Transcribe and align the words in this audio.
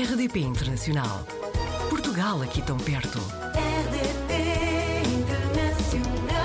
RDP 0.00 0.38
Internacional. 0.38 1.26
Portugal 1.90 2.40
aqui 2.40 2.62
tão 2.62 2.76
perto. 2.76 3.18
RDP 3.18 4.32
Internacional. 5.18 6.38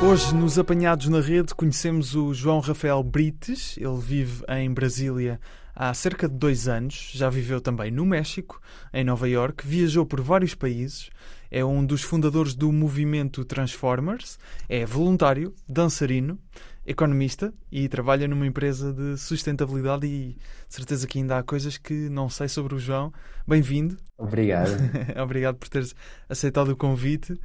Hoje, 0.00 0.32
nos 0.36 0.56
Apanhados 0.56 1.08
na 1.08 1.20
Rede, 1.20 1.52
conhecemos 1.52 2.14
o 2.14 2.32
João 2.32 2.60
Rafael 2.60 3.02
Brites. 3.02 3.76
Ele 3.76 3.98
vive 3.98 4.44
em 4.50 4.72
Brasília 4.72 5.40
há 5.74 5.92
cerca 5.92 6.28
de 6.28 6.36
dois 6.36 6.68
anos. 6.68 7.10
Já 7.12 7.28
viveu 7.28 7.60
também 7.60 7.90
no 7.90 8.06
México, 8.06 8.60
em 8.92 9.02
Nova 9.02 9.28
York. 9.28 9.66
Viajou 9.66 10.06
por 10.06 10.20
vários 10.20 10.54
países. 10.54 11.10
É 11.50 11.64
um 11.64 11.84
dos 11.84 12.02
fundadores 12.02 12.54
do 12.54 12.70
movimento 12.70 13.44
Transformers. 13.44 14.38
É 14.68 14.86
voluntário, 14.86 15.52
dançarino, 15.68 16.38
economista 16.86 17.52
e 17.70 17.88
trabalha 17.88 18.28
numa 18.28 18.46
empresa 18.46 18.92
de 18.92 19.16
sustentabilidade. 19.18 20.06
E 20.06 20.36
certeza 20.68 21.06
que 21.06 21.18
ainda 21.18 21.38
há 21.38 21.42
coisas 21.42 21.76
que 21.78 22.08
não 22.08 22.28
sei 22.28 22.48
sobre 22.48 22.74
o 22.74 22.78
João. 22.78 23.12
Bem-vindo. 23.46 23.96
Obrigado. 24.18 24.70
Obrigado 25.22 25.56
por 25.56 25.68
teres 25.68 25.94
aceitado 26.28 26.68
o 26.70 26.76
convite. 26.76 27.38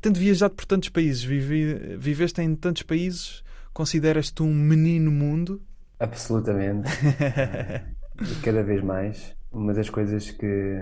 Tendo 0.00 0.18
viajado 0.18 0.54
por 0.54 0.64
tantos 0.64 0.88
países, 0.88 1.22
vive- 1.22 1.96
viveste 1.98 2.40
em 2.42 2.54
tantos 2.54 2.82
países, 2.82 3.42
consideras-te 3.72 4.42
um 4.42 4.52
menino 4.52 5.10
mundo? 5.10 5.62
Absolutamente. 5.98 6.88
E 8.20 8.34
cada 8.42 8.64
vez 8.64 8.82
mais. 8.82 9.32
Uma 9.52 9.72
das 9.72 9.88
coisas 9.88 10.28
que, 10.32 10.74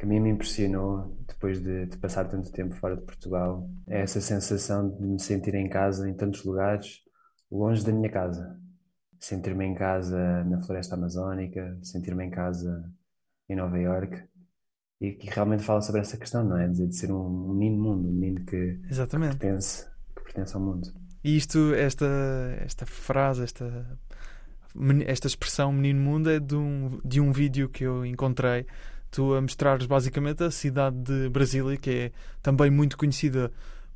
que 0.00 0.06
a 0.06 0.08
mim 0.08 0.18
me 0.18 0.30
impressionou 0.30 1.14
depois 1.28 1.60
de, 1.60 1.84
de 1.84 1.98
passar 1.98 2.24
tanto 2.24 2.50
tempo 2.50 2.74
fora 2.76 2.96
de 2.96 3.02
Portugal 3.02 3.68
é 3.86 4.00
essa 4.00 4.18
sensação 4.18 4.88
de 4.88 5.06
me 5.06 5.20
sentir 5.20 5.54
em 5.54 5.68
casa 5.68 6.08
em 6.08 6.14
tantos 6.14 6.42
lugares, 6.42 7.02
longe 7.52 7.84
da 7.84 7.92
minha 7.92 8.08
casa. 8.08 8.58
Sentir-me 9.18 9.66
em 9.66 9.74
casa 9.74 10.42
na 10.44 10.58
floresta 10.62 10.94
amazónica, 10.94 11.78
sentir-me 11.82 12.24
em 12.24 12.30
casa 12.30 12.90
em 13.46 13.54
Nova 13.54 13.78
Iorque. 13.78 14.22
E 15.02 15.12
que 15.12 15.28
realmente 15.28 15.62
fala 15.62 15.82
sobre 15.82 16.00
essa 16.00 16.16
questão, 16.16 16.44
não 16.44 16.56
é? 16.56 16.66
De, 16.66 16.86
de 16.86 16.96
ser 16.96 17.12
um 17.12 17.52
menino 17.52 17.82
mundo, 17.82 18.08
um 18.08 18.12
menino 18.12 18.42
que 18.46 18.80
Exatamente. 18.88 19.36
pertence, 19.36 19.86
que 20.16 20.22
pertence 20.22 20.56
ao 20.56 20.62
mundo. 20.62 20.88
E 21.22 21.36
isto, 21.36 21.74
esta, 21.74 22.06
esta 22.64 22.86
frase, 22.86 23.42
esta, 23.42 23.98
esta 25.06 25.26
expressão 25.26 25.70
menino 25.70 26.00
mundo 26.00 26.30
é 26.30 26.40
de 26.40 26.56
um, 26.56 26.98
de 27.04 27.20
um 27.20 27.32
vídeo 27.32 27.68
que 27.68 27.84
eu 27.84 28.06
encontrei. 28.06 28.66
Tu 29.10 29.34
a 29.34 29.40
mostrares 29.40 29.86
basicamente 29.86 30.44
a 30.44 30.50
cidade 30.50 30.96
de 30.96 31.28
Brasília, 31.28 31.76
que 31.76 31.90
é 31.90 32.12
também 32.42 32.70
muito 32.70 32.96
conhecida 32.96 33.50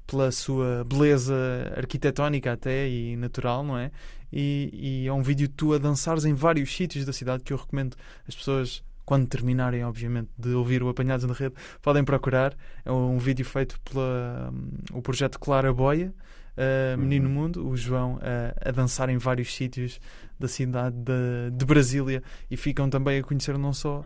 pela 0.07 0.31
sua 0.31 0.85
beleza 0.85 1.35
arquitetónica 1.77 2.53
até 2.53 2.89
e 2.89 3.17
natural, 3.17 3.63
não 3.63 3.79
é? 3.79 3.91
E, 4.33 4.71
e 4.73 5.07
é 5.07 5.13
um 5.13 5.23
vídeo 5.23 5.47
de 5.47 5.55
tu 5.55 5.73
a 5.73 5.79
dançares 5.79 6.25
em 6.25 6.35
vários 6.35 6.75
sítios 6.75 7.05
da 7.05 7.13
cidade 7.13 7.43
que 7.43 7.53
eu 7.53 7.57
recomendo 7.57 7.97
as 8.27 8.35
pessoas, 8.35 8.83
quando 9.05 9.27
terminarem, 9.29 9.85
obviamente, 9.85 10.29
de 10.37 10.51
ouvir 10.51 10.83
o 10.83 10.89
Apanhados 10.89 11.25
na 11.25 11.33
Rede, 11.33 11.55
podem 11.81 12.05
procurar. 12.05 12.55
É 12.85 12.91
um 12.91 13.19
vídeo 13.19 13.45
feito 13.45 13.81
pela 13.81 14.51
hum, 14.53 14.71
o 14.93 15.01
projeto 15.01 15.39
Clara 15.39 15.73
Boia, 15.73 16.13
uh, 16.57 16.99
Menino 16.99 17.29
Mundo, 17.29 17.67
o 17.67 17.77
João 17.77 18.17
uh, 18.17 18.21
a 18.61 18.71
dançar 18.73 19.09
em 19.09 19.19
vários 19.19 19.55
sítios 19.55 20.01
da 20.39 20.49
cidade 20.49 20.97
de, 20.97 21.57
de 21.57 21.65
Brasília 21.65 22.23
e 22.51 22.57
ficam 22.57 22.91
também 22.91 23.21
a 23.21 23.23
conhecer 23.23 23.57
não 23.57 23.73
só 23.73 24.05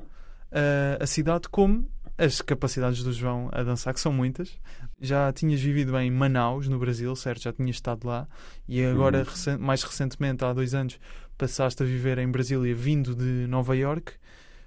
uh, 0.53 1.03
a 1.03 1.07
cidade 1.07 1.49
como 1.49 1.89
as 2.17 2.41
capacidades 2.41 3.03
do 3.03 3.13
João 3.13 3.49
a 3.53 3.63
dançar, 3.63 3.95
que 3.95 4.01
são 4.01 4.13
muitas. 4.13 4.59
Já 5.01 5.33
tinhas 5.33 5.61
vivido 5.61 5.97
em 5.99 6.11
Manaus, 6.11 6.69
no 6.69 6.79
Brasil, 6.79 7.15
certo? 7.15 7.43
Já 7.43 7.53
tinhas 7.53 7.77
estado 7.77 8.07
lá 8.09 8.27
e 8.69 8.85
agora, 8.85 9.23
recen- 9.23 9.57
mais 9.59 9.83
recentemente, 9.83 10.45
há 10.45 10.53
dois 10.53 10.75
anos, 10.75 10.99
passaste 11.37 11.83
a 11.83 11.87
viver 11.87 12.19
em 12.19 12.31
Brasília, 12.31 12.75
vindo 12.75 13.15
de 13.15 13.47
Nova 13.47 13.77
York. 13.77 14.13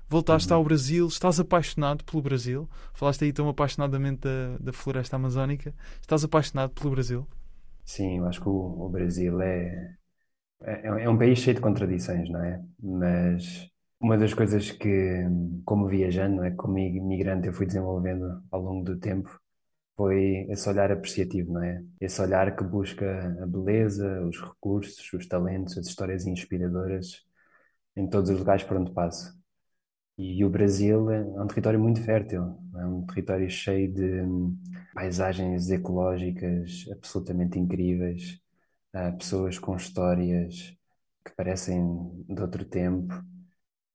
Voltaste 0.08 0.52
Uhum. 0.52 0.54
ao 0.54 0.64
Brasil, 0.64 1.08
estás 1.08 1.40
apaixonado 1.40 2.04
pelo 2.04 2.22
Brasil. 2.22 2.70
Falaste 2.94 3.24
aí 3.25 3.34
tão 3.34 3.50
apaixonadamente 3.50 4.22
da, 4.22 4.58
da 4.59 4.74
floresta 4.74 5.16
amazónica. 5.16 5.74
Estás 6.02 6.24
apaixonado 6.24 6.72
pelo 6.72 6.91
Brasil? 6.91 7.28
Sim, 7.86 8.18
eu 8.20 8.28
acho 8.28 8.41
que 8.41 8.47
o, 8.50 8.52
o 8.86 8.90
Brasil 8.90 9.41
é, 9.41 9.96
é, 10.64 10.88
é 11.06 11.09
um 11.09 11.18
país 11.20 11.40
cheio 11.40 11.56
de 11.58 11.62
contradições, 11.62 12.30
não 12.30 12.44
é? 12.44 12.64
Mas 12.81 13.71
uma 14.01 14.17
das 14.17 14.34
coisas 14.34 14.72
que, 14.72 15.23
como 15.66 15.88
viajante, 15.88 16.35
não 16.35 16.44
é? 16.44 16.51
Como 16.51 16.78
imigrante, 16.78 17.47
eu 17.47 17.53
fui 17.53 17.66
desenvolvendo 17.66 18.44
ao 18.51 18.62
longo 18.62 18.84
do 18.85 19.00
tempo 19.00 19.39
foi 19.97 20.47
esse 20.50 20.67
olhar 20.69 20.91
apreciativo, 20.91 21.53
não 21.53 21.63
é? 21.63 21.84
Esse 22.01 22.22
olhar 22.22 22.56
que 22.56 22.63
busca 22.63 23.38
a 23.44 23.45
beleza, 23.47 24.22
os 24.28 24.40
recursos, 24.41 25.13
os 25.13 25.28
talentos, 25.28 25.78
as 25.78 25.88
histórias 25.88 26.25
inspiradoras 26.28 27.23
em 27.95 28.07
todos 28.09 28.29
os 28.31 28.40
lugares 28.40 28.63
por 28.63 28.78
onde 28.78 28.91
passo. 28.94 29.34
E 30.17 30.44
o 30.45 30.50
Brasil 30.50 31.09
é 31.11 31.22
um 31.22 31.47
território 31.47 31.79
muito 31.79 32.01
fértil, 32.03 32.57
é 32.75 32.85
um 32.85 33.06
território 33.06 33.50
cheio 33.50 33.91
de 33.94 34.22
hum, 34.22 34.57
paisagens 34.94 35.69
ecológicas 35.72 36.85
absolutamente 36.91 37.59
incríveis, 37.59 38.40
ah, 38.94 39.11
pessoas 39.13 39.59
com 39.59 39.75
histórias 39.75 40.75
que 41.25 41.31
parecem 41.35 41.84
de 42.29 42.41
outro 42.41 42.66
tempo 42.66 43.13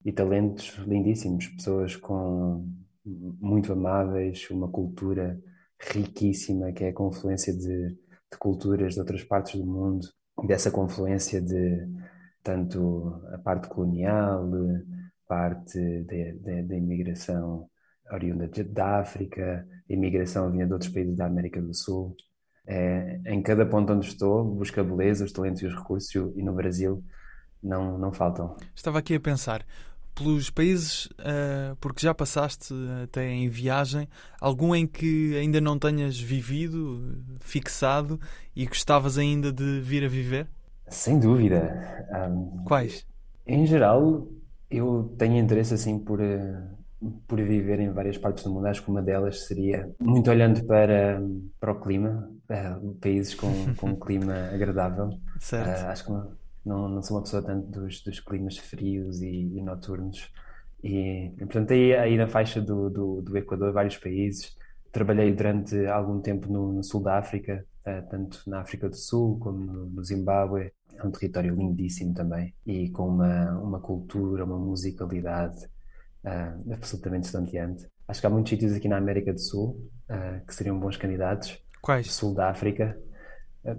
e 0.06 0.12
talentos 0.12 0.78
lindíssimos, 0.87 1.49
pessoas 1.49 1.97
com 1.97 2.67
muito 3.05 3.72
amáveis, 3.72 4.49
uma 4.50 4.69
cultura 4.69 5.41
riquíssima 5.93 6.72
que 6.72 6.84
é 6.84 6.89
a 6.91 6.94
confluência 6.94 7.53
de, 7.53 7.89
de 7.91 8.39
culturas 8.39 8.95
de 8.95 9.00
outras 9.00 9.25
partes 9.25 9.61
do 9.61 9.66
mundo 9.66 10.06
dessa 10.47 10.71
confluência 10.71 11.43
de 11.43 11.89
tanto 12.43 13.21
a 13.34 13.39
parte 13.39 13.69
colonial, 13.69 14.49
parte 15.27 15.78
da 16.66 16.77
imigração 16.77 17.69
oriunda 18.12 18.47
de- 18.47 18.62
da 18.62 19.00
África, 19.00 19.66
imigração 19.89 20.50
vinda 20.53 20.66
de 20.66 20.72
outros 20.72 20.93
países 20.93 21.16
da 21.16 21.27
América 21.27 21.61
do 21.61 21.75
Sul. 21.75 22.15
É, 22.69 23.21
em 23.27 23.43
cada 23.43 23.66
ponto 23.66 23.93
onde 23.93 24.06
estou, 24.06 24.45
busco 24.45 24.81
a 24.81 24.84
beleza, 24.84 25.25
os 25.25 25.33
talentos 25.33 25.62
e 25.62 25.66
os 25.66 25.75
recursos, 25.75 26.15
e 26.37 26.43
no 26.43 26.53
Brasil 26.55 27.03
não, 27.62 27.99
não 27.99 28.12
faltam. 28.12 28.56
Estava 28.75 28.99
aqui 28.99 29.15
a 29.15 29.21
pensar, 29.21 29.65
pelos 30.16 30.50
países, 30.50 31.09
ah, 31.19 31.77
porque 31.81 32.03
já 32.03 32.15
passaste 32.15 32.72
até 33.04 33.28
em 33.28 33.49
viagem, 33.49 34.09
algum 34.41 34.75
em 34.75 34.87
que 34.87 35.37
ainda 35.37 35.60
não 35.60 35.78
tenhas 35.78 36.19
vivido, 36.19 37.15
fixado 37.41 38.19
e 38.54 38.66
gostavas 38.66 39.19
ainda 39.19 39.53
de 39.53 39.81
vir 39.81 40.04
a 40.04 40.09
viver? 40.09 40.49
Sem 40.88 41.19
dúvida. 41.19 42.06
Ahm, 42.12 42.65
Quais? 42.65 43.06
em 43.47 43.66
geral, 43.66 44.27
eu 44.71 45.15
tenho 45.19 45.37
interesse 45.38 45.75
assim 45.75 45.99
por, 45.99 46.21
eh, 46.21 46.62
por 47.27 47.41
viver 47.41 47.81
em 47.81 47.93
várias 47.93 48.19
partes 48.19 48.44
do 48.44 48.50
mundo. 48.50 48.66
Acho 48.66 48.83
que 48.83 48.91
uma 48.91 49.03
delas 49.03 49.47
seria 49.47 49.88
muito 50.00 50.31
olhando 50.31 50.65
para, 50.66 51.21
para 51.60 51.72
o 51.72 51.81
clima, 51.81 52.28
eh, 52.48 52.77
países 53.00 53.34
com, 53.34 53.75
com 53.77 53.91
um 53.91 53.97
clima 54.00 54.34
agradável. 54.53 55.10
Certo. 55.38 55.87
Acho 55.87 56.04
que 56.04 56.10
não, 56.12 56.33
não, 56.66 56.88
não 56.88 57.00
sou 57.00 57.16
uma 57.16 57.22
pessoa 57.22 57.43
tanto 57.43 57.71
dos, 57.71 58.03
dos 58.03 58.19
climas 58.19 58.59
frios 58.59 59.22
e, 59.22 59.56
e 59.56 59.62
noturnos. 59.62 60.31
E, 60.82 61.32
portanto, 61.38 61.71
aí, 61.71 61.94
aí 61.94 62.16
na 62.16 62.27
faixa 62.27 62.60
do, 62.60 62.91
do, 62.91 63.22
do 63.22 63.37
Equador, 63.37 63.72
vários 63.72 63.97
países. 63.97 64.56
Trabalhei 64.91 65.32
durante 65.32 65.87
algum 65.87 66.21
tempo 66.21 66.50
no, 66.50 66.72
no 66.72 66.82
sul 66.82 67.03
da 67.03 67.19
África, 67.19 67.65
ah, 67.84 68.03
tanto 68.10 68.43
na 68.47 68.60
África 68.60 68.88
do 68.88 68.97
Sul 68.97 69.38
como 69.38 69.59
no, 69.59 70.04
Zimbábue. 70.04 70.72
É 70.97 71.06
um 71.06 71.10
território 71.10 71.54
lindíssimo 71.54 72.15
também 72.15 72.54
e 72.65 72.88
com 72.88 73.06
uma, 73.06 73.53
uma 73.59 73.81
cultura, 73.81 74.44
uma 74.44 74.59
musicalidade 74.59 75.69
ah, 76.25 76.56
absolutamente 76.72 77.27
estonteante. 77.27 77.87
Acho 78.09 78.21
que 78.21 78.27
há 78.27 78.31
muitos 78.31 78.50
sítios 78.50 78.72
aqui 78.72 78.88
na 78.88 78.97
América 78.97 79.33
do 79.33 79.41
Sul 79.41 79.88
ah, 80.09 80.41
que 80.47 80.54
seriam 80.54 80.81
bons 80.81 80.97
candidatos. 80.97 81.59
Quais? 81.83 82.10
Sul 82.12 82.34
da 82.34 82.48
África. 82.48 82.98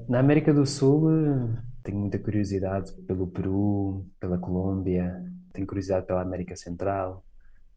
Na 0.08 0.20
América 0.20 0.54
do 0.54 0.66
Sul, 0.66 1.10
eh, 1.12 1.62
tenho 1.84 1.98
muita 2.00 2.20
curiosidade 2.20 2.92
pelo 3.08 3.28
Peru, 3.28 4.06
pela 4.20 4.38
Colômbia, 4.38 5.24
tenho 5.54 5.66
curiosidade 5.68 6.06
pela 6.06 6.22
América 6.22 6.56
Central, 6.56 7.24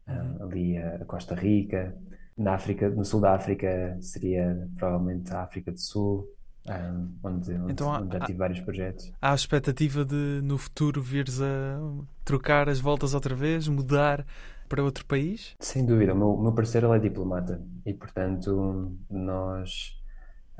eh, 0.07 0.13
ali 0.41 0.77
a 0.77 1.05
Costa 1.05 1.35
Rica. 1.35 1.95
Na 2.37 2.55
África, 2.55 2.89
no 2.89 3.05
sul 3.05 3.21
da 3.21 3.33
África 3.35 3.97
seria 4.01 4.67
provavelmente 4.77 5.31
a 5.33 5.43
África 5.43 5.71
do 5.71 5.79
Sul, 5.79 6.27
eh, 6.67 6.91
onde, 7.23 7.53
onde, 7.53 7.71
Então 7.73 7.93
há- 7.93 7.99
onde 8.01 8.13
já 8.17 8.23
há- 8.23 8.25
tive 8.25 8.37
vários 8.39 8.59
projetos. 8.61 9.11
Há 9.21 9.31
a 9.31 9.35
expectativa 9.35 10.03
de 10.03 10.41
no 10.43 10.57
futuro 10.57 11.01
vires 11.01 11.39
a 11.41 11.79
trocar 12.25 12.67
as 12.67 12.79
voltas 12.79 13.13
outra 13.13 13.35
vez, 13.35 13.67
mudar 13.67 14.25
para 14.67 14.83
outro 14.83 15.05
país? 15.05 15.55
Sem 15.59 15.85
dúvida, 15.85 16.13
o 16.13 16.17
meu, 16.17 16.37
meu 16.37 16.53
parceiro 16.53 16.91
é 16.93 16.99
diplomata 16.99 17.61
e, 17.85 17.93
portanto, 17.93 18.91
nós 19.09 20.00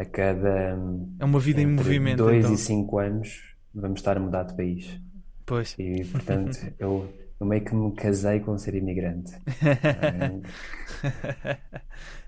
a 0.02 0.06
cada 0.06 0.78
É 1.20 1.26
uma 1.26 1.40
vida 1.40 1.62
em 1.62 1.68
movimento, 1.68 2.18
dois 2.18 2.40
então. 2.46 2.54
e 2.54 2.58
cinco 2.58 2.98
anos 3.00 3.56
vamos 3.74 4.00
estar 4.00 4.18
a 4.18 4.20
mudar 4.20 4.44
de 4.44 4.56
país. 4.56 5.00
Pois. 5.46 5.76
E, 5.80 6.04
portanto, 6.06 6.58
eu, 6.80 7.12
eu 7.40 7.46
meio 7.48 7.64
que 7.64 7.74
me 7.76 7.92
casei 7.94 8.40
com 8.40 8.58
ser 8.58 8.76
imigrante. 8.76 9.32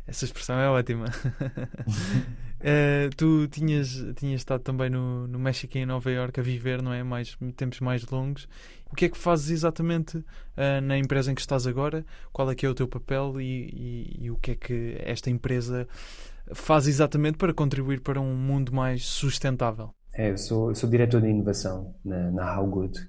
Essa 0.06 0.26
expressão 0.26 0.60
é 0.60 0.70
ótima. 0.70 1.06
Eh, 2.66 3.10
tu 3.18 3.46
tinhas, 3.50 3.90
tinhas 4.16 4.40
estado 4.40 4.62
também 4.62 4.90
no, 4.90 5.28
no 5.28 5.38
México 5.38 5.78
e 5.78 5.82
em 5.82 5.86
Nova 5.86 6.10
Iorque 6.10 6.40
a 6.40 6.44
viver, 6.44 6.82
não 6.82 6.94
é? 6.94 7.04
Mais, 7.04 7.38
tempos 7.58 7.82
mais 7.82 8.06
longos. 8.10 8.48
O 8.90 8.96
que 8.96 9.04
é 9.04 9.10
que 9.10 9.18
fazes 9.18 9.50
exatamente 9.50 10.24
eh, 10.56 10.80
na 10.80 10.98
empresa 10.98 11.30
em 11.30 11.36
que 11.36 11.42
estás 11.42 11.68
agora? 11.68 12.06
Qual 12.32 12.50
é 12.50 12.56
que 12.56 12.66
é 12.66 12.70
o 12.70 12.74
teu 12.74 12.88
papel 12.88 13.42
e, 13.42 13.44
e- 13.44 14.18
e 14.28 14.32
o 14.32 14.38
que 14.38 14.52
é 14.52 14.56
que 14.56 14.96
esta 15.04 15.30
empresa 15.30 15.86
faz 16.54 16.88
exatamente 16.88 17.38
para 17.38 17.54
contribuir 17.54 18.02
para 18.02 18.20
um 18.20 18.36
mundo 18.36 18.74
mais 18.74 19.06
sustentável? 19.06 19.94
É, 20.14 20.30
eu 20.30 20.38
sou, 20.38 20.70
eu 20.70 20.76
sou 20.76 20.90
diretor 20.90 21.22
de 21.22 21.28
inovação 21.28 21.96
na, 22.06 22.32
na 22.32 22.56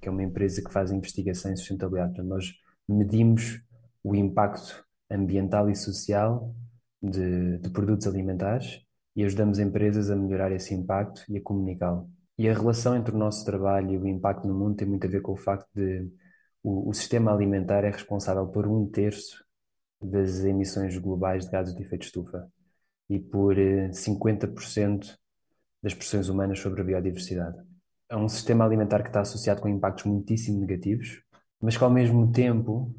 que 0.01 0.09
é 0.09 0.11
uma 0.11 0.23
empresa 0.23 0.63
que 0.63 0.73
faz 0.73 0.91
investigação 0.91 1.53
em 1.53 1.57
sustentabilidade. 1.57 2.15
Portanto, 2.15 2.29
nós 2.29 2.53
medimos 2.89 3.61
o 4.03 4.15
impacto 4.15 4.85
ambiental 5.11 5.69
e 5.69 5.77
social 5.77 6.55
de, 7.03 7.59
de 7.59 7.71
produtos 7.71 8.07
alimentares 8.07 8.81
e 9.15 9.23
ajudamos 9.25 9.59
empresas 9.59 10.11
a 10.11 10.17
melhorar 10.17 10.51
esse 10.53 10.75
impacto 10.75 11.25
e 11.29 11.37
a 11.37 11.43
comunicá-lo. 11.43 12.09
E 12.39 12.49
a 12.49 12.55
relação 12.55 12.97
entre 12.97 13.15
o 13.15 13.19
nosso 13.19 13.45
trabalho 13.45 13.93
e 13.93 13.99
o 13.99 14.09
impacto 14.09 14.49
no 14.49 14.55
mundo 14.55 14.77
tem 14.77 14.89
muito 14.89 15.07
a 15.07 15.11
ver 15.11 15.21
com 15.21 15.33
o 15.33 15.37
facto 15.37 15.69
de 15.75 16.11
o, 16.63 16.89
o 16.89 16.95
sistema 16.95 17.33
alimentar 17.33 17.85
é 17.85 17.91
responsável 17.91 18.47
por 18.47 18.67
um 18.67 18.89
terço 18.89 19.45
das 20.03 20.43
emissões 20.43 20.97
globais 20.99 21.45
de 21.45 21.51
gases 21.51 21.75
de 21.75 21.83
efeito 21.83 22.01
de 22.01 22.07
estufa 22.07 22.51
e 23.09 23.19
por 23.19 23.59
eh, 23.59 23.91
50% 23.93 25.17
das 25.83 25.95
pressões 25.95 26.29
humanas 26.29 26.59
sobre 26.59 26.81
a 26.81 26.85
biodiversidade. 26.85 27.59
É 28.09 28.17
um 28.17 28.29
sistema 28.29 28.65
alimentar 28.65 29.03
que 29.03 29.09
está 29.09 29.21
associado 29.21 29.61
com 29.61 29.69
impactos 29.69 30.05
muitíssimo 30.05 30.61
negativos, 30.61 31.23
mas 31.61 31.77
que 31.77 31.85
ao 31.85 31.91
mesmo 31.91 32.31
tempo 32.33 32.95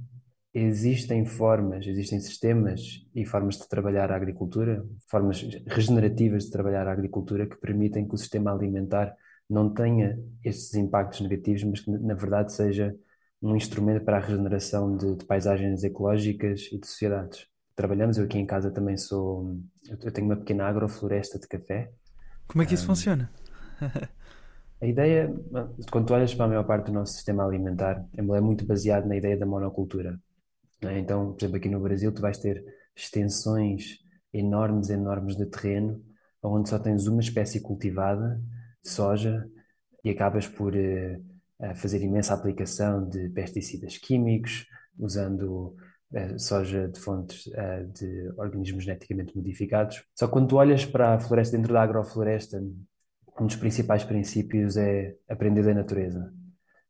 existem 0.53 1.25
formas, 1.25 1.85
existem 1.85 2.19
sistemas 2.19 2.81
e 3.13 3.25
formas 3.25 3.57
de 3.57 3.67
trabalhar 3.67 4.11
a 4.11 4.15
agricultura, 4.15 4.85
formas 5.09 5.41
regenerativas 5.67 6.45
de 6.45 6.51
trabalhar 6.51 6.87
a 6.87 6.93
agricultura 6.93 7.45
que 7.47 7.57
permitem 7.57 8.07
que 8.07 8.15
o 8.15 8.17
sistema 8.17 8.53
alimentar 8.53 9.13
não 9.49 9.73
tenha 9.73 10.17
estes 10.43 10.73
impactos 10.75 11.21
negativos, 11.21 11.63
mas 11.63 11.81
que 11.81 11.91
na 11.91 12.13
verdade 12.13 12.53
seja 12.53 12.95
um 13.41 13.55
instrumento 13.55 14.03
para 14.03 14.17
a 14.17 14.19
regeneração 14.19 14.95
de, 14.95 15.15
de 15.17 15.25
paisagens 15.25 15.83
ecológicas 15.83 16.69
e 16.71 16.79
de 16.79 16.87
sociedades. 16.87 17.47
Trabalhamos, 17.75 18.17
eu 18.17 18.25
aqui 18.25 18.37
em 18.37 18.45
casa 18.45 18.71
também 18.71 18.97
sou, 18.97 19.57
eu 20.01 20.11
tenho 20.11 20.27
uma 20.27 20.37
pequena 20.37 20.65
agrofloresta 20.65 21.37
de 21.37 21.47
café, 21.47 21.91
Como 22.47 22.61
é 22.61 22.65
que 22.65 22.73
isso 22.73 22.85
funciona? 22.85 23.29
A 24.81 24.85
ideia, 24.85 25.33
quando 25.89 26.07
tu 26.07 26.13
olhas 26.13 26.33
para 26.33 26.45
a 26.45 26.47
maior 26.49 26.65
parte 26.65 26.87
do 26.87 26.93
nosso 26.93 27.13
sistema 27.13 27.45
alimentar, 27.45 28.05
é 28.15 28.21
muito 28.21 28.65
baseado 28.65 29.07
na 29.07 29.15
ideia 29.15 29.37
da 29.37 29.45
monocultura. 29.45 30.19
é? 30.83 30.99
Então, 30.99 31.31
por 31.31 31.39
exemplo, 31.39 31.57
aqui 31.57 31.69
no 31.69 31.79
Brasil, 31.79 32.13
tu 32.13 32.21
vais 32.21 32.37
ter 32.37 32.63
extensões 32.95 33.99
enormes, 34.33 34.89
enormes 34.89 35.37
de 35.37 35.45
terreno, 35.45 36.03
onde 36.43 36.69
só 36.69 36.77
tens 36.77 37.07
uma 37.07 37.21
espécie 37.21 37.61
cultivada 37.61 38.39
de 38.83 38.89
soja 38.89 39.49
e 40.03 40.09
acabas 40.09 40.47
por 40.47 40.75
eh, 40.75 41.19
fazer 41.75 42.01
imensa 42.03 42.33
aplicação 42.33 43.07
de 43.07 43.29
pesticidas 43.29 43.97
químicos, 43.97 44.67
usando 44.99 45.75
soja 46.37 46.87
de 46.87 46.99
fontes 46.99 47.47
eh, 47.53 47.83
de 47.93 48.31
organismos 48.37 48.83
geneticamente 48.83 49.35
modificados. 49.35 50.03
Só 50.13 50.27
que 50.27 50.33
quando 50.33 50.49
tu 50.49 50.57
olhas 50.57 50.85
para 50.85 51.15
a 51.15 51.19
floresta 51.19 51.57
dentro 51.57 51.73
da 51.73 51.81
agrofloresta, 51.81 52.61
um 53.39 53.45
dos 53.45 53.55
principais 53.55 54.03
princípios 54.03 54.77
é 54.77 55.15
aprender 55.27 55.63
da 55.63 55.73
natureza. 55.73 56.33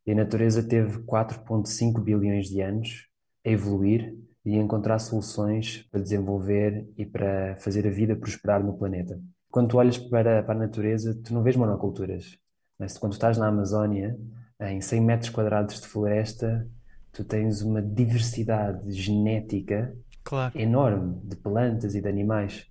E 0.05 0.11
a 0.11 0.15
natureza 0.15 0.61
teve 0.61 0.99
4,5 0.99 2.01
bilhões 2.01 2.47
de 2.47 2.61
anos 2.61 3.07
a 3.43 3.49
evoluir 3.49 4.15
e 4.45 4.53
a 4.53 4.61
encontrar 4.61 4.99
soluções 4.99 5.87
para 5.91 6.01
desenvolver 6.01 6.87
e 6.95 7.05
para 7.05 7.55
fazer 7.57 7.87
a 7.87 7.89
vida 7.89 8.15
prosperar 8.15 8.63
no 8.63 8.77
planeta. 8.77 9.19
Quando 9.49 9.69
tu 9.69 9.77
olhas 9.77 9.97
para, 9.97 10.43
para 10.43 10.53
a 10.53 10.59
natureza, 10.59 11.19
tu 11.23 11.33
não 11.33 11.41
vês 11.41 11.55
monoculturas. 11.55 12.37
Mas 12.77 12.97
quando 12.97 13.13
tu 13.13 13.15
estás 13.15 13.37
na 13.37 13.47
Amazónia, 13.47 14.15
em 14.59 14.79
100 14.79 15.01
metros 15.01 15.29
quadrados 15.29 15.81
de 15.81 15.87
floresta, 15.87 16.67
tu 17.15 17.23
tens 17.23 17.61
uma 17.61 17.81
diversidade 17.81 18.91
genética 18.91 19.95
Claro. 20.23 20.59
enorme 20.59 21.19
de 21.23 21.35
plantas 21.35 21.95
e 21.95 22.01
de 22.01 22.07
animais. 22.07 22.65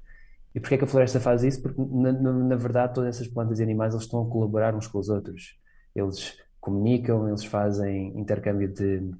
E 0.54 0.60
porquê 0.60 0.74
é 0.74 0.78
que 0.78 0.84
a 0.84 0.86
floresta 0.88 1.18
faz 1.20 1.42
isso? 1.42 1.62
Porque, 1.62 1.80
na, 1.80 2.12
na, 2.12 2.56
verdade, 2.56 2.94
todas 2.94 3.16
essas 3.16 3.28
plantas 3.28 3.58
e 3.58 3.62
animais 3.62 3.94
eles 3.94 4.04
estão 4.04 4.22
a 4.22 4.28
colaborar 4.28 4.74
uns 4.74 4.86
com 4.86 4.98
os 4.98 5.08
outros. 5.08 5.56
Eles 5.94 6.36
comunicam, 6.60 7.28
eles 7.28 7.44
fazem 7.44 8.18
intercâmbio 8.18 8.72
de 8.72 9.10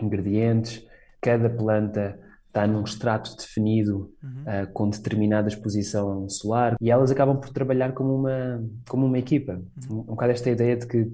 ingredientes, 0.00 0.84
cada 1.20 1.48
planta 1.48 2.18
está 2.48 2.66
num 2.66 2.82
extrato 2.82 3.36
definido, 3.36 4.12
Uhum. 4.22 4.44
ah, 4.46 4.66
com 4.72 4.88
determinada 4.88 5.48
exposição 5.48 6.28
solar, 6.28 6.74
e 6.80 6.90
elas 6.90 7.10
acabam 7.10 7.38
por 7.38 7.50
trabalhar 7.50 7.92
como 7.92 8.14
uma, 8.16 8.64
como 8.88 9.06
uma 9.06 9.18
equipa. 9.18 9.60
Um, 9.90 9.98
um 9.98 10.02
bocado 10.04 10.32
esta 10.32 10.50
ideia 10.50 10.76
de 10.76 10.86
que 10.86 11.06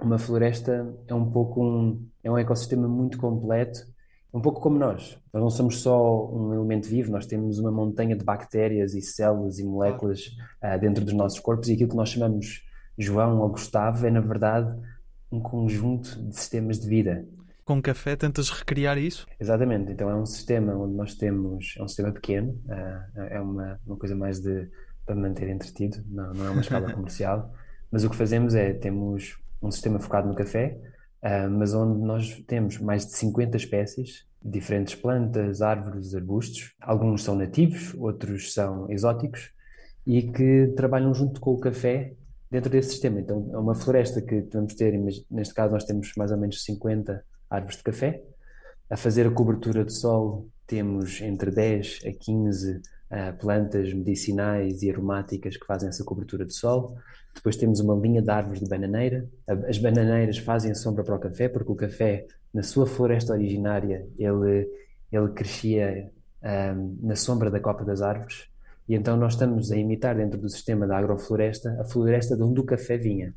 uma 0.00 0.18
floresta 0.18 0.94
é 1.06 1.14
um 1.14 1.30
pouco 1.30 1.62
um, 1.62 2.06
é 2.22 2.30
um 2.30 2.38
ecossistema 2.38 2.86
muito 2.86 3.18
completo, 3.18 3.80
um 4.32 4.40
pouco 4.40 4.60
como 4.60 4.78
nós. 4.78 5.18
Nós 5.32 5.42
não 5.42 5.50
somos 5.50 5.80
só 5.80 6.28
um 6.30 6.54
elemento 6.54 6.88
vivo, 6.88 7.10
nós 7.10 7.26
temos 7.26 7.58
uma 7.58 7.70
montanha 7.70 8.14
de 8.14 8.24
bactérias 8.24 8.94
e 8.94 9.02
células 9.02 9.58
e 9.58 9.64
moléculas 9.64 10.30
ah, 10.60 10.76
dentro 10.76 11.04
dos 11.04 11.14
nossos 11.14 11.40
corpos, 11.40 11.68
e 11.68 11.72
aquilo 11.72 11.90
que 11.90 11.96
nós 11.96 12.10
chamamos 12.10 12.64
João 12.96 13.40
ou 13.40 13.48
Gustavo 13.48 14.06
é, 14.06 14.10
na 14.10 14.20
verdade, 14.20 14.76
um 15.30 15.40
conjunto 15.40 16.22
de 16.28 16.36
sistemas 16.36 16.78
de 16.78 16.88
vida. 16.88 17.26
Com 17.64 17.82
café 17.82 18.16
tentas 18.16 18.48
recriar 18.50 18.96
isso? 18.96 19.26
Exatamente, 19.38 19.92
então 19.92 20.08
é 20.08 20.14
um 20.14 20.24
sistema 20.24 20.74
onde 20.74 20.94
nós 20.94 21.14
temos, 21.14 21.74
é 21.78 21.82
um 21.82 21.88
sistema 21.88 22.12
pequeno, 22.12 22.58
ah, 22.68 23.06
é 23.30 23.40
uma, 23.40 23.80
uma 23.86 23.96
coisa 23.96 24.14
mais 24.14 24.40
de 24.40 24.68
para 25.04 25.16
manter 25.16 25.48
entretido, 25.48 26.04
não, 26.06 26.34
não 26.34 26.46
é 26.46 26.50
uma 26.50 26.60
escala 26.60 26.92
comercial, 26.92 27.50
mas 27.90 28.04
o 28.04 28.10
que 28.10 28.16
fazemos 28.16 28.54
é, 28.54 28.74
temos 28.74 29.38
um 29.62 29.70
sistema 29.70 29.98
focado 29.98 30.28
no 30.28 30.34
café, 30.34 30.78
ah, 31.22 31.48
mas 31.48 31.74
onde 31.74 32.00
nós 32.00 32.42
temos 32.46 32.78
mais 32.78 33.06
de 33.06 33.12
50 33.12 33.56
espécies, 33.56 34.26
diferentes 34.42 34.94
plantas, 34.94 35.62
árvores, 35.62 36.14
arbustos, 36.14 36.74
alguns 36.80 37.24
são 37.24 37.34
nativos, 37.34 37.94
outros 37.94 38.54
são 38.54 38.90
exóticos, 38.90 39.52
e 40.06 40.22
que 40.22 40.72
trabalham 40.76 41.12
junto 41.12 41.40
com 41.40 41.52
o 41.52 41.60
café 41.60 42.14
dentro 42.50 42.70
desse 42.70 42.90
sistema. 42.90 43.20
Então 43.20 43.50
é 43.52 43.58
uma 43.58 43.74
floresta 43.74 44.22
que 44.22 44.40
vamos 44.52 44.74
ter, 44.74 44.98
neste 45.30 45.52
caso 45.52 45.72
nós 45.72 45.84
temos 45.84 46.12
mais 46.16 46.30
ou 46.30 46.38
menos 46.38 46.64
50 46.64 47.22
árvores 47.50 47.76
de 47.76 47.82
café, 47.82 48.22
a 48.88 48.96
fazer 48.96 49.26
a 49.26 49.30
cobertura 49.30 49.84
de 49.84 49.92
solo, 49.92 50.48
temos 50.66 51.20
entre 51.20 51.50
10 51.50 52.00
a 52.06 52.12
15 52.12 52.74
ah, 52.74 52.97
plantas 53.38 53.92
medicinais 53.92 54.82
e 54.82 54.90
aromáticas 54.90 55.56
que 55.56 55.66
fazem 55.66 55.88
essa 55.88 56.04
cobertura 56.04 56.44
de 56.44 56.54
solo. 56.54 56.96
Depois 57.34 57.56
temos 57.56 57.80
uma 57.80 57.94
linha 57.94 58.20
de 58.20 58.30
árvores 58.30 58.60
de 58.60 58.68
bananeira. 58.68 59.26
As 59.68 59.78
bananeiras 59.78 60.38
fazem 60.38 60.70
a 60.70 60.74
sombra 60.74 61.04
para 61.04 61.16
o 61.16 61.18
café, 61.18 61.48
porque 61.48 61.70
o 61.72 61.74
café, 61.74 62.26
na 62.52 62.62
sua 62.62 62.86
floresta 62.86 63.32
originária, 63.32 64.06
ele, 64.18 64.68
ele 65.10 65.28
crescia 65.28 66.10
ah, 66.42 66.74
na 67.00 67.16
sombra 67.16 67.50
da 67.50 67.60
copa 67.60 67.84
das 67.84 68.02
árvores. 68.02 68.46
E 68.88 68.94
então 68.94 69.16
nós 69.16 69.34
estamos 69.34 69.70
a 69.70 69.76
imitar 69.76 70.16
dentro 70.16 70.38
do 70.38 70.48
sistema 70.48 70.86
da 70.86 70.96
agrofloresta 70.98 71.76
a 71.80 71.84
floresta 71.84 72.36
de 72.36 72.42
onde 72.42 72.60
o 72.60 72.64
café 72.64 72.96
vinha. 72.96 73.34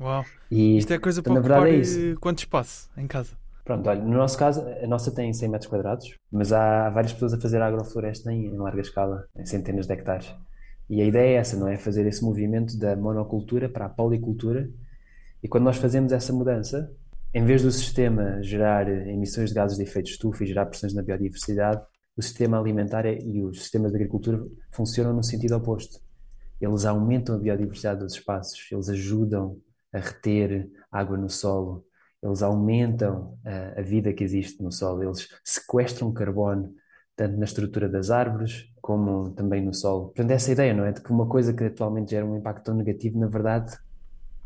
Uau. 0.00 0.24
E 0.50 0.76
Isto 0.78 0.92
é 0.92 0.98
coisa 0.98 1.22
para 1.22 1.34
na 1.34 1.40
verdade 1.40 1.60
ocupar 1.62 1.74
é 1.78 1.80
isso. 1.80 1.98
eh, 2.00 2.14
quanto 2.20 2.38
espaço 2.38 2.90
em 2.96 3.06
casa? 3.06 3.32
Pronto, 3.68 3.86
olha, 3.86 4.02
no 4.02 4.16
nosso 4.16 4.38
caso, 4.38 4.66
a 4.82 4.86
nossa 4.86 5.10
tem 5.10 5.30
100 5.30 5.50
metros 5.50 5.68
quadrados, 5.68 6.16
mas 6.32 6.54
há 6.54 6.88
várias 6.88 7.12
pessoas 7.12 7.34
a 7.34 7.38
fazer 7.38 7.60
agrofloresta 7.60 8.32
em, 8.32 8.46
em 8.46 8.56
larga 8.56 8.80
escala, 8.80 9.26
em 9.36 9.44
centenas 9.44 9.86
de 9.86 9.92
hectares. 9.92 10.34
E 10.88 11.02
a 11.02 11.04
ideia 11.04 11.34
é 11.34 11.34
essa, 11.34 11.54
não 11.54 11.68
é? 11.68 11.76
Fazer 11.76 12.06
esse 12.06 12.24
movimento 12.24 12.78
da 12.78 12.96
monocultura 12.96 13.68
para 13.68 13.84
a 13.84 13.88
policultura. 13.90 14.70
E 15.42 15.48
quando 15.48 15.64
nós 15.64 15.76
fazemos 15.76 16.12
essa 16.12 16.32
mudança, 16.32 16.90
em 17.34 17.44
vez 17.44 17.62
do 17.62 17.70
sistema 17.70 18.42
gerar 18.42 18.88
emissões 18.88 19.50
de 19.50 19.56
gases 19.56 19.76
de 19.76 19.82
efeito 19.82 20.08
estufa 20.08 20.44
e 20.44 20.46
gerar 20.46 20.64
pressões 20.64 20.94
na 20.94 21.02
biodiversidade, 21.02 21.82
o 22.16 22.22
sistema 22.22 22.58
alimentar 22.58 23.04
é- 23.04 23.18
e 23.18 23.42
os 23.42 23.60
sistemas 23.60 23.90
de 23.90 23.98
agricultura 23.98 24.42
funcionam 24.72 25.12
no 25.12 25.22
sentido 25.22 25.54
oposto. 25.54 26.00
Eles 26.58 26.86
aumentam 26.86 27.34
a 27.34 27.38
biodiversidade 27.38 28.00
dos 28.00 28.14
espaços, 28.14 28.66
eles 28.72 28.88
ajudam 28.88 29.58
a 29.92 29.98
reter 29.98 30.70
água 30.90 31.18
no 31.18 31.28
solo, 31.28 31.84
eles 32.22 32.42
aumentam 32.42 33.38
a, 33.44 33.80
a 33.80 33.82
vida 33.82 34.12
que 34.12 34.24
existe 34.24 34.62
no 34.62 34.72
solo, 34.72 35.02
eles 35.02 35.28
sequestram 35.44 36.12
carbono 36.12 36.74
tanto 37.16 37.36
na 37.36 37.44
estrutura 37.44 37.88
das 37.88 38.10
árvores 38.10 38.70
como 38.80 39.30
também 39.32 39.60
no 39.62 39.74
solo. 39.74 40.06
Portanto, 40.06 40.30
essa 40.30 40.52
ideia, 40.52 40.72
não 40.72 40.84
é? 40.84 40.92
De 40.92 41.02
que 41.02 41.10
uma 41.10 41.26
coisa 41.26 41.52
que 41.52 41.64
atualmente 41.64 42.12
gera 42.12 42.24
um 42.24 42.36
impacto 42.36 42.64
tão 42.64 42.74
negativo, 42.74 43.18
na 43.18 43.26
verdade, 43.26 43.76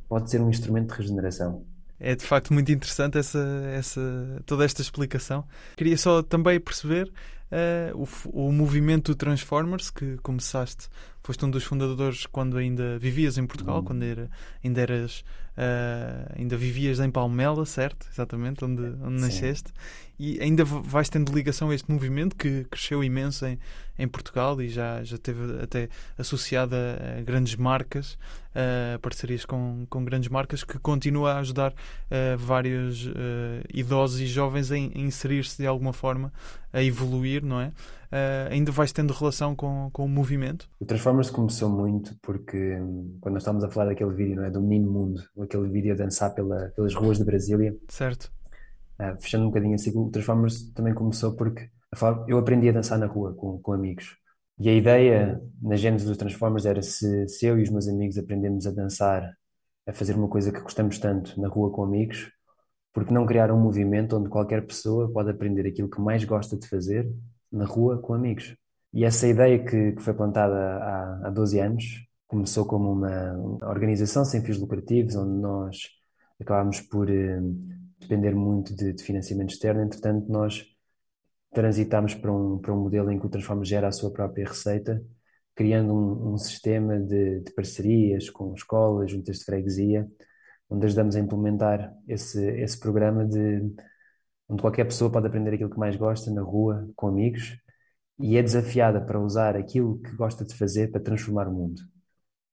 pode 0.09 0.31
ser 0.31 0.41
um 0.41 0.49
instrumento 0.49 0.93
de 0.93 0.99
regeneração. 0.99 1.65
É 2.01 2.17
de 2.17 2.25
facto 2.25 2.53
muito 2.53 2.73
interessante 2.73 3.17
essa, 3.19 3.39
essa, 3.73 4.43
toda 4.45 4.65
esta 4.65 4.83
explicação. 4.83 5.45
Queria 5.77 5.97
só 5.97 6.23
também 6.23 6.59
perceber 6.59 7.13
uh, 7.53 8.09
o, 8.33 8.49
o 8.49 8.53
movimento 8.53 9.15
Transformers 9.15 9.91
que 9.91 10.17
começaste, 10.23 10.89
foste 11.23 11.45
um 11.45 11.51
dos 11.51 11.65
fundadores 11.65 12.27
quando 12.27 12.57
ainda 12.57 12.99
vivias 12.99 13.39
em 13.39 13.47
Portugal, 13.47 13.79
Uhum. 13.79 13.85
quando 13.85 14.03
era, 14.03 14.31
ainda 14.65 14.81
eras 14.81 15.25
uh, 15.57 16.33
ainda 16.37 16.57
vivias 16.57 16.99
em 17.01 17.11
Palmela, 17.11 17.65
certo? 17.67 18.09
Exatamente, 18.13 18.65
onde, 18.65 18.83
onde 18.83 19.21
nasceste. 19.21 19.73
E 20.19 20.39
ainda 20.41 20.65
vais 20.65 21.09
tendo 21.09 21.33
ligação 21.33 21.71
a 21.71 21.75
este 21.75 21.91
movimento 21.91 22.37
que 22.37 22.65
cresceu 22.65 23.03
imenso 23.03 23.45
em, 23.45 23.59
em 23.99 24.07
Portugal 24.07 24.61
e 24.63 24.69
já, 24.69 25.03
já 25.03 25.19
teve 25.19 25.61
até 25.61 25.89
associado 26.17 26.77
a, 26.77 27.21
grandes 27.23 27.57
marcas, 27.57 28.17
a 28.55 28.99
parcerias 29.01 29.45
com, 29.45 29.85
com 29.91 30.05
grandes 30.05 30.29
marcas, 30.29 30.63
que 30.63 30.79
continua 30.79 31.33
a 31.33 31.39
ajudar 31.41 31.73
uh, 31.73 32.39
vários 32.39 33.07
uh, 33.07 33.13
idosos 33.73 34.21
e 34.21 34.27
jovens 34.27 34.71
a, 34.71 34.75
a 34.75 34.79
inserir-se 34.79 35.61
de 35.61 35.67
alguma 35.67 35.93
forma, 35.93 36.33
a 36.73 36.83
evoluir, 36.83 37.42
não 37.47 37.61
é? 37.61 37.69
Uh, 37.69 38.51
ainda 38.51 38.71
vais 38.73 38.93
tendo 38.93 39.13
relação 39.13 39.55
com, 39.57 39.91
com 39.93 40.05
o 40.05 40.09
movimento? 40.09 40.69
O 40.81 40.85
Transformers 40.85 41.31
começou 41.31 41.69
muito 41.69 42.15
porque 42.23 42.77
hum, 42.81 43.17
quando 43.21 43.35
nós 43.35 43.43
estávamos 43.43 43.65
a 43.65 43.71
falar 43.71 43.87
daquele 43.87 44.13
vídeo, 44.15 44.37
não 44.37 44.45
é? 44.45 44.51
Do 44.51 44.61
Menino 44.61 44.91
Mundo, 44.93 45.23
aquele 45.41 45.69
vídeo 45.69 45.93
a 45.93 45.97
dançar 45.97 46.35
pela- 46.35 46.69
pelas 46.77 46.95
ruas 46.95 47.19
de 47.19 47.25
Brasília, 47.25 47.77
Certo? 47.89 48.31
ah, 48.99 49.17
fechando 49.19 49.45
um 49.45 49.49
bocadinho 49.49 49.75
assim, 49.75 49.91
o 49.97 50.11
Transformers 50.11 50.71
também 50.73 50.95
começou 50.95 51.35
porque 51.37 51.71
forma- 51.95 52.25
eu 52.29 52.39
aprendi 52.39 52.69
a 52.69 52.73
dançar 52.73 52.99
na 52.99 53.07
rua 53.07 53.35
com, 53.35 53.59
com 53.61 53.73
amigos. 53.73 54.17
E 54.59 54.69
a 54.69 54.75
ideia 54.75 55.41
na 55.61 55.77
gênese 55.77 56.07
dos 56.07 56.17
Transformers 56.17 56.67
era 56.67 56.83
se, 56.83 57.27
se 57.29 57.47
eu 57.47 57.59
e 57.59 57.63
os 57.63 57.71
meus 57.71 57.89
amigos 57.89 58.19
aprendemos 58.19 58.67
a 58.67 58.71
dançar, 58.71 59.33
a 59.89 59.93
fazer 59.93 60.15
uma 60.15 60.29
coisa 60.29 60.53
que 60.53 60.61
gostamos 60.61 60.99
tanto 60.99 61.41
na 61.41 61.49
rua 61.49 61.71
com 61.73 61.83
amigos, 61.83 62.31
porque 62.93 63.13
não 63.13 63.27
criar 63.27 63.51
um 63.51 63.61
movimento 63.61 64.17
onde 64.17 64.29
qualquer 64.29 64.67
pessoa 64.67 65.11
pode 65.11 65.31
aprender 65.31 65.67
aquilo 65.67 65.89
que 65.89 66.01
mais 66.01 66.25
gosta 66.25 66.57
de 66.57 66.69
fazer 66.69 67.11
na 67.51 67.65
rua 67.65 67.99
com 68.01 68.15
amigos. 68.15 68.55
E 68.93 69.05
essa 69.05 69.27
ideia 69.27 69.65
que, 69.65 69.93
que 69.93 70.03
foi 70.03 70.13
plantada 70.15 70.55
há, 70.55 71.29
há 71.29 71.31
12 71.31 71.59
anos 71.61 71.85
começou 72.27 72.65
como 72.67 72.91
uma, 72.93 73.69
organização 73.69 74.25
sem 74.25 74.43
fins 74.43 74.59
lucrativos, 74.59 75.17
onde 75.17 75.41
nós 75.41 75.77
acabámos 76.41 76.81
por 76.81 77.11
eh, 77.11 77.41
depender 78.01 78.35
muito 78.35 78.75
de, 78.75 78.93
de 78.93 79.03
financiamento 79.03 79.51
externo. 79.51 79.83
Entretanto, 79.83 80.31
nós 80.31 80.65
transitámos 81.53 82.15
para 82.15 82.33
um, 82.33 82.59
para 82.59 82.73
um 82.73 82.83
modelo 82.83 83.11
em 83.11 83.19
que 83.19 83.27
o 83.27 83.29
Transforma 83.29 83.65
gera 83.65 83.89
a 83.89 83.93
sua 83.93 84.11
própria 84.11 84.47
receita, 84.47 85.03
criando 85.55 85.93
um, 85.95 86.33
um 86.33 86.39
sistema 86.39 86.99
de, 86.99 87.41
de 87.41 87.53
parcerias 87.53 88.31
com 88.31 88.55
escolas, 88.55 89.11
juntas 89.11 89.39
de 89.39 89.45
freguesia, 89.45 90.07
onde 90.73 90.87
ajudamos 90.87 91.17
a 91.17 91.21
implementar 91.21 91.95
esse, 92.09 92.45
esse 92.61 92.79
programa 92.79 93.25
de 93.27 93.73
onde 94.49 94.61
qualquer 94.63 94.85
pessoa 94.85 95.11
pode 95.11 95.27
aprender 95.27 95.55
aquilo 95.55 95.71
que 95.71 95.79
mais 95.79 95.97
gosta 95.97 96.31
na 96.31 96.43
rua, 96.43 96.89
com 96.97 97.09
amigos, 97.09 97.57
e 98.19 98.37
é 98.37 98.43
desafiada 98.43 99.01
para 99.01 99.21
usar 99.21 99.57
aquilo 99.57 99.99
que 100.01 100.15
gosta 100.17 100.45
de 100.45 100.55
fazer 100.55 100.91
para 100.91 101.01
transformar 101.01 101.49
o 101.49 101.53
mundo. 101.53 101.83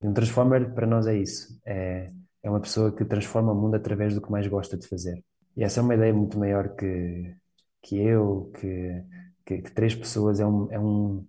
E 0.02 0.08
um 0.08 0.14
Transformer 0.14 0.74
para 0.74 0.88
nós 0.88 1.08
é 1.08 1.18
isso, 1.18 1.60
é, 1.66 2.12
é 2.42 2.50
uma 2.50 2.60
pessoa 2.60 2.96
que 2.96 3.04
transforma 3.06 3.52
o 3.52 3.56
mundo 3.56 3.76
através 3.76 4.14
do 4.14 4.22
que 4.22 4.32
mais 4.32 4.48
gosta 4.48 4.78
de 4.78 4.88
fazer. 4.88 5.24
E 5.56 5.64
essa 5.64 5.80
é 5.82 5.84
uma 5.84 5.96
ideia 5.96 6.14
muito 6.14 6.40
maior 6.40 6.76
que, 6.76 7.36
que 7.82 7.98
eu, 7.98 8.52
que, 8.60 9.04
que, 9.46 9.62
que 9.62 9.72
três 9.72 9.94
pessoas, 9.94 10.40
é, 10.40 10.46
um, 10.46 10.72
é, 10.72 10.80
um, 10.80 11.26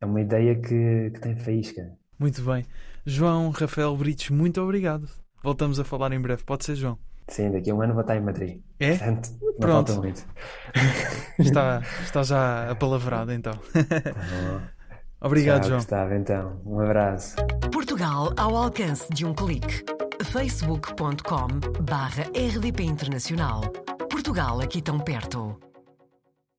é 0.00 0.06
uma 0.06 0.20
ideia 0.20 0.54
que, 0.60 1.10
que 1.10 1.20
tem 1.20 1.36
faísca. 1.36 1.90
Muito 2.18 2.42
bem. 2.42 2.66
João 3.06 3.50
Rafael 3.50 3.96
Brites, 3.96 4.30
muito 4.30 4.60
obrigado. 4.60 5.21
Voltamos 5.42 5.78
a 5.80 5.84
falar 5.84 6.12
em 6.12 6.20
breve. 6.20 6.42
Pode 6.44 6.64
ser, 6.64 6.76
João? 6.76 6.98
Sim, 7.28 7.50
daqui 7.52 7.70
a 7.70 7.74
um 7.74 7.80
ano 7.82 7.92
vou 7.94 8.02
estar 8.02 8.16
em 8.16 8.20
Madrid. 8.20 8.60
É? 8.80 8.90
Portanto, 8.96 9.30
Pronto. 9.60 9.94
muito. 9.96 10.24
Está, 11.38 11.80
está 12.02 12.22
já 12.22 12.70
apalavrado 12.70 13.32
então. 13.32 13.52
Obrigado, 15.20 15.60
Tchau, 15.60 15.68
João. 15.68 15.80
Gustavo, 15.80 16.14
então. 16.14 16.60
Um 16.66 16.80
abraço. 16.80 17.36
Portugal 17.72 18.32
ao 18.36 18.56
alcance 18.56 19.08
de 19.12 19.24
um 19.24 19.32
clique. 19.34 19.84
facebook.com 20.24 21.48
barra 21.82 22.24
rdp 22.34 22.82
internacional. 22.84 23.62
Portugal 24.10 24.60
aqui 24.60 24.82
tão 24.82 24.98
perto. 24.98 25.58